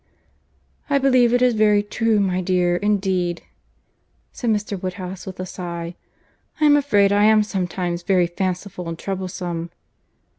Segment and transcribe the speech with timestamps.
[0.89, 3.43] "I believe it is very true, my dear, indeed,"
[4.31, 4.81] said Mr.
[4.81, 5.93] Woodhouse, with a sigh.
[6.59, 9.69] "I am afraid I am sometimes very fanciful and troublesome."